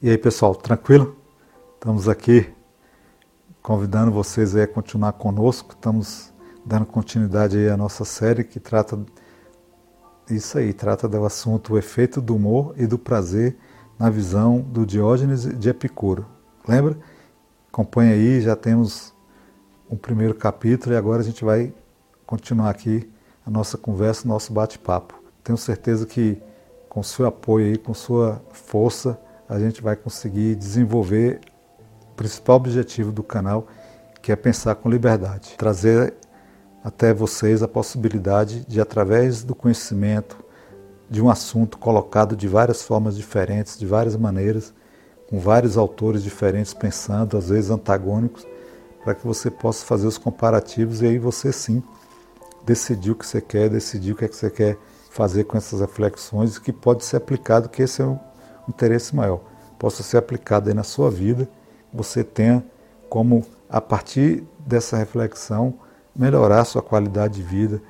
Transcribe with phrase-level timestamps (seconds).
[0.00, 1.16] E aí, pessoal, tranquilo?
[1.74, 2.48] Estamos aqui
[3.60, 5.74] convidando vocês a continuar conosco.
[5.74, 6.32] Estamos
[6.64, 8.96] dando continuidade à nossa série que trata
[10.30, 13.56] isso aí, trata do assunto o efeito do humor e do prazer
[13.98, 16.24] na visão do Diógenes de Epicuro.
[16.68, 16.96] Lembra?
[17.66, 19.12] Acompanha aí, já temos
[19.90, 21.74] um primeiro capítulo e agora a gente vai
[22.24, 23.10] continuar aqui
[23.44, 25.20] a nossa conversa, nosso bate-papo.
[25.42, 26.40] Tenho certeza que
[26.88, 31.40] com seu apoio aí, com sua força, a gente vai conseguir desenvolver
[32.12, 33.66] o principal objetivo do canal,
[34.20, 36.14] que é pensar com liberdade, trazer
[36.84, 40.36] até vocês a possibilidade de, através do conhecimento
[41.08, 44.74] de um assunto colocado de várias formas diferentes, de várias maneiras,
[45.30, 48.46] com vários autores diferentes pensando, às vezes antagônicos,
[49.02, 51.82] para que você possa fazer os comparativos e aí você sim
[52.64, 54.76] decidir o que você quer, decidir o que é que você quer
[55.10, 58.20] fazer com essas reflexões, que pode ser aplicado, que esse é
[58.68, 59.40] interesse maior,
[59.78, 61.48] possa ser aplicado aí na sua vida,
[61.92, 62.64] você tenha
[63.08, 65.74] como, a partir dessa reflexão,
[66.14, 67.80] melhorar sua qualidade de vida,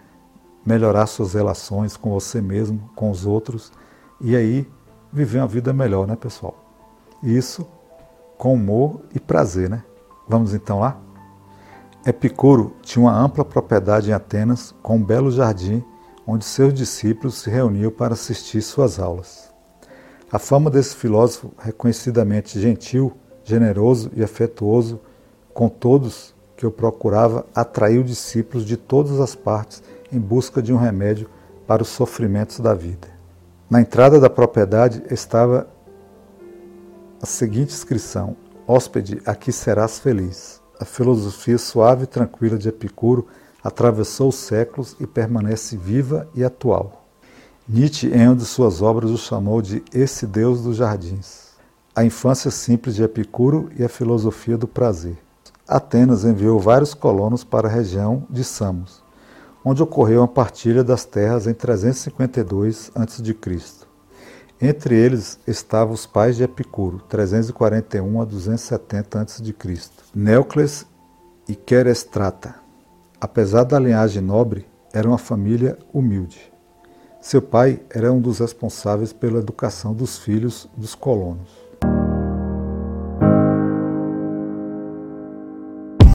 [0.65, 3.73] melhorar suas relações com você mesmo, com os outros,
[4.21, 4.71] e aí
[5.13, 6.55] viver uma vida melhor, né, pessoal?
[7.23, 7.67] Isso
[8.37, 9.83] com humor e prazer, né?
[10.29, 11.01] Vamos então lá?
[12.07, 15.83] Epicuro tinha uma ampla propriedade em Atenas, com um belo jardim,
[16.27, 19.48] onde seus discípulos se reuniam para assistir suas aulas.
[20.31, 23.13] A fama desse filósofo, reconhecidamente gentil,
[23.43, 25.01] generoso e afetuoso
[25.55, 30.77] com todos que o procurava, atraiu discípulos de todas as partes em busca de um
[30.77, 31.31] remédio
[31.67, 33.09] para os sofrimentos da vida.
[33.71, 35.67] Na entrada da propriedade estava
[37.23, 40.61] a seguinte inscrição: Hóspede, aqui serás feliz.
[40.79, 43.27] A filosofia suave e tranquila de Epicuro
[43.65, 47.08] atravessou os séculos e permanece viva e atual.
[47.71, 51.49] Nietzsche, em uma de suas obras, o chamou de esse Deus dos jardins.
[51.95, 55.19] A infância simples de Epicuro e a filosofia do prazer.
[55.69, 59.05] Atenas enviou vários colonos para a região de Samos,
[59.63, 63.37] onde ocorreu a partilha das terras em 352 a.C.
[64.59, 69.55] Entre eles estavam os pais de Epicuro, 341 a 270 a.C.,
[70.15, 70.87] Neucles
[71.47, 72.55] e Querestrata.
[73.21, 76.51] Apesar da linhagem nobre, era uma família humilde.
[77.21, 81.68] Seu pai era um dos responsáveis pela educação dos filhos dos colonos.